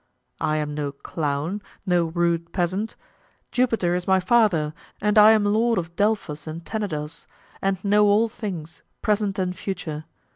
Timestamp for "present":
9.03-9.37